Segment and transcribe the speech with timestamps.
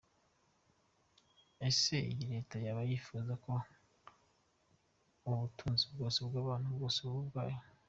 [1.67, 3.51] Ese iyi leta yaba yifuza ko
[5.29, 7.59] ubutunzi bwose bw’abantu bwose buba ubwayo?